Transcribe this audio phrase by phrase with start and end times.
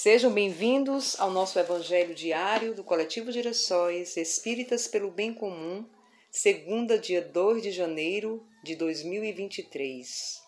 [0.00, 5.84] Sejam bem-vindos ao nosso Evangelho diário do Coletivo Girassóis Espíritas pelo Bem Comum,
[6.30, 10.40] segunda, dia 2 de janeiro de 2023.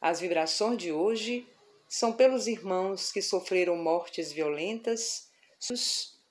[0.00, 1.46] As vibrações de hoje
[1.86, 5.28] são pelos irmãos que sofreram mortes violentas,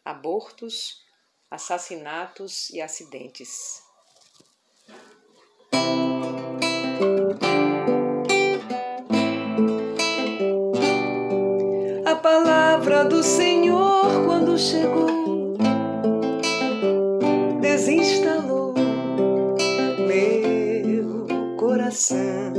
[0.03, 1.03] abortos,
[1.51, 3.83] assassinatos e acidentes.
[13.05, 15.55] Do Senhor, quando chegou,
[17.59, 18.73] desinstalou
[20.07, 21.25] meu
[21.57, 22.53] coração.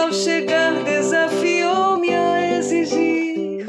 [0.00, 3.66] Ao chegar, desafiou-me a exigir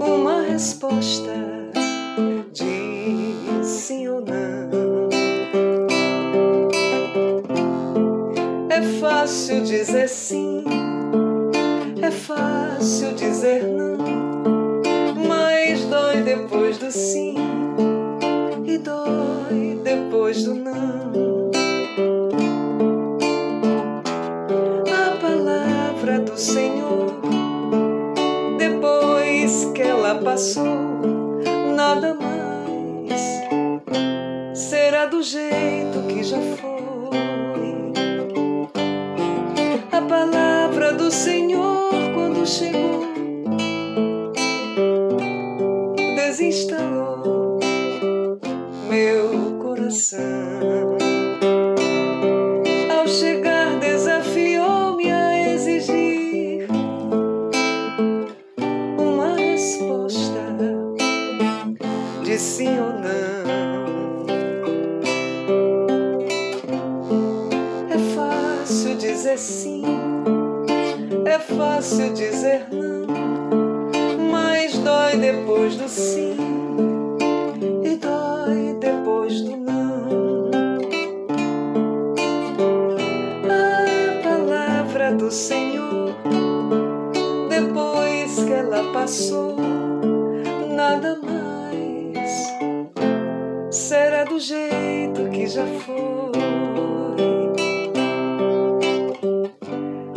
[0.00, 1.37] uma resposta
[12.78, 13.98] fácil dizer não,
[15.26, 17.34] mas dói depois do sim
[18.64, 21.50] e dói depois do não.
[24.86, 27.20] A palavra do Senhor,
[28.58, 31.00] depois que ela passou,
[31.74, 33.20] nada mais
[34.56, 36.67] será do jeito que já foi.
[52.90, 56.66] Ao chegar, desafiou-me a exigir
[58.98, 60.40] uma resposta
[62.24, 63.18] de sim ou não.
[67.90, 69.82] É fácil dizer sim,
[71.24, 73.06] é fácil dizer não,
[74.30, 76.47] mas dói depois do sim
[89.08, 89.56] passou,
[90.76, 92.46] nada mais
[93.74, 96.32] será do jeito que já foi.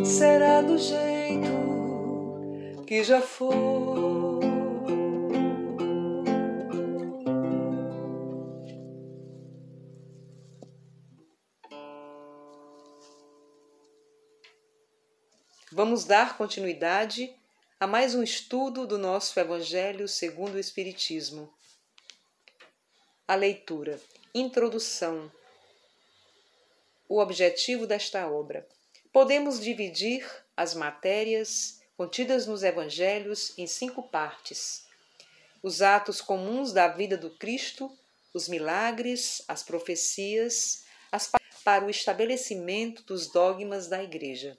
[0.03, 1.49] Será do jeito
[2.85, 3.71] que já foi.
[15.71, 17.33] Vamos dar continuidade
[17.81, 21.51] a mais um estudo do nosso Evangelho segundo o Espiritismo.
[23.27, 23.99] A leitura.
[24.35, 25.31] Introdução.
[27.09, 28.67] O objetivo desta obra.
[29.11, 30.23] Podemos dividir
[30.55, 34.85] as matérias contidas nos Evangelhos em cinco partes:
[35.63, 37.91] os atos comuns da vida do Cristo,
[38.31, 41.31] os milagres, as profecias, as
[41.63, 44.55] para o estabelecimento dos dogmas da Igreja.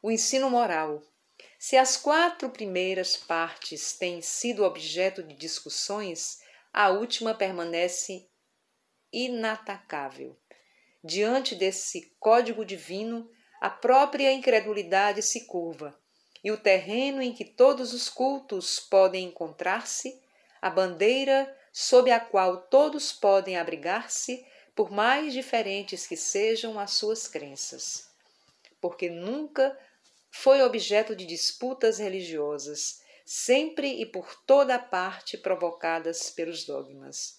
[0.00, 1.02] O ensino moral.
[1.58, 6.40] Se as quatro primeiras partes têm sido objeto de discussões,
[6.72, 8.28] a última permanece
[9.12, 10.38] inatacável.
[11.02, 13.28] Diante desse código divino,
[13.60, 15.98] a própria incredulidade se curva,
[16.44, 20.22] e o terreno em que todos os cultos podem encontrar-se,
[20.62, 24.46] a bandeira sob a qual todos podem abrigar-se,
[24.76, 28.08] por mais diferentes que sejam as suas crenças.
[28.80, 29.76] Porque nunca
[30.30, 37.38] foi objeto de disputas religiosas, sempre e por toda parte provocadas pelos dogmas.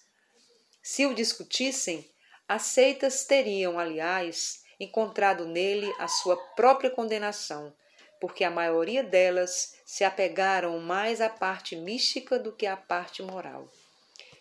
[0.82, 2.08] Se o discutissem,
[2.48, 7.74] as seitas teriam, aliás, encontrado nele a sua própria condenação,
[8.20, 13.68] porque a maioria delas se apegaram mais à parte mística do que à parte moral,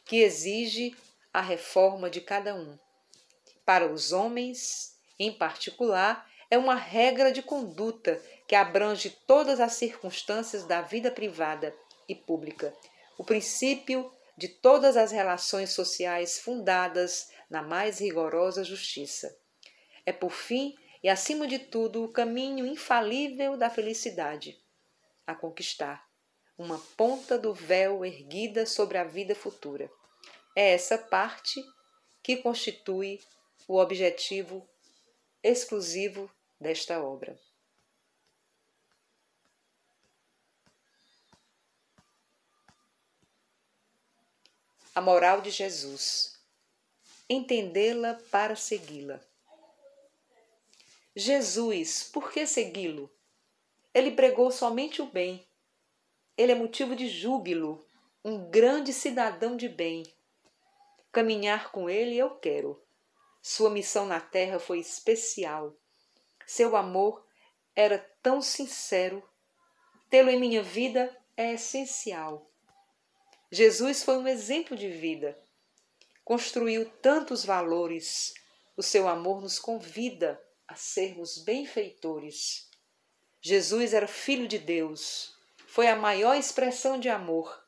[0.05, 0.95] que exige
[1.33, 2.77] a reforma de cada um.
[3.65, 10.65] Para os homens, em particular, é uma regra de conduta que abrange todas as circunstâncias
[10.65, 11.75] da vida privada
[12.07, 12.73] e pública,
[13.17, 19.37] o princípio de todas as relações sociais fundadas na mais rigorosa justiça.
[20.05, 24.57] É, por fim, e acima de tudo, o caminho infalível da felicidade
[25.27, 26.03] a conquistar,
[26.57, 29.89] uma ponta do véu erguida sobre a vida futura.
[30.55, 31.63] É essa parte
[32.23, 33.19] que constitui
[33.67, 34.67] o objetivo
[35.43, 36.29] exclusivo
[36.59, 37.39] desta obra.
[44.93, 46.37] A moral de Jesus.
[47.29, 49.21] Entendê-la para segui-la.
[51.15, 53.09] Jesus, por que segui-lo?
[53.93, 55.45] Ele pregou somente o bem.
[56.37, 57.85] Ele é motivo de júbilo,
[58.23, 60.03] um grande cidadão de bem.
[61.11, 62.81] Caminhar com ele eu quero.
[63.41, 65.75] Sua missão na terra foi especial.
[66.49, 67.23] Seu amor
[67.75, 69.23] era tão sincero.
[70.09, 72.49] Tê-lo em minha vida é essencial.
[73.51, 75.39] Jesus foi um exemplo de vida.
[76.25, 78.33] Construiu tantos valores.
[78.75, 82.67] O seu amor nos convida a sermos benfeitores.
[83.39, 85.37] Jesus era filho de Deus.
[85.67, 87.63] Foi a maior expressão de amor.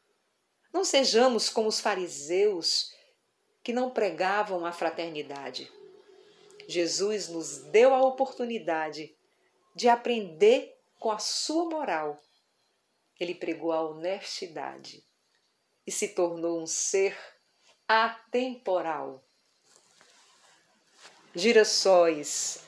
[0.73, 2.91] Não sejamos como os fariseus
[3.63, 5.71] que não pregavam a fraternidade.
[6.71, 9.15] Jesus nos deu a oportunidade
[9.75, 12.19] de aprender com a sua moral.
[13.19, 15.03] Ele pregou a honestidade
[15.85, 17.17] e se tornou um ser
[17.87, 19.23] atemporal.
[21.35, 22.63] Girassóis,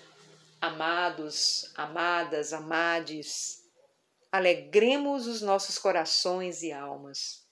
[0.61, 3.63] amados, amadas, amades,
[4.31, 7.45] alegremos os nossos corações e almas.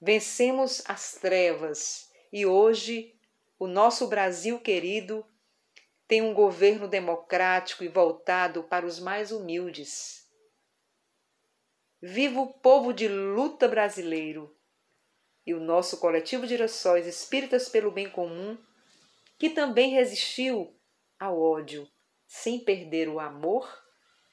[0.00, 3.14] Vencemos as trevas e hoje
[3.58, 5.26] o nosso Brasil querido
[6.08, 10.26] tem um governo democrático e voltado para os mais humildes.
[12.00, 14.56] Viva o povo de luta brasileiro
[15.44, 18.56] e o nosso coletivo de Girassóis Espíritas pelo Bem Comum,
[19.38, 20.74] que também resistiu
[21.20, 21.86] ao ódio,
[22.26, 23.68] sem perder o amor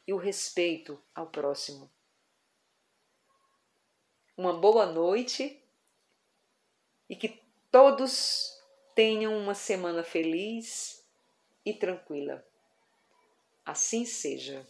[0.08, 1.92] e o respeito ao próximo.
[4.38, 5.62] Uma boa noite
[7.10, 8.52] e que todos
[8.94, 11.05] tenham uma semana feliz
[11.66, 12.46] e tranquila.
[13.66, 14.66] Assim seja.